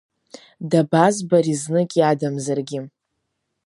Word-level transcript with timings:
Дабазбари 0.69 1.53
знык 1.61 1.91
иадамзаргьы? 1.99 2.79